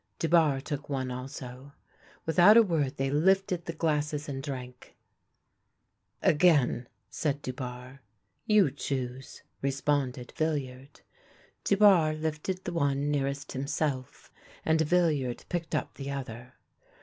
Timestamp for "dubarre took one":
0.17-1.11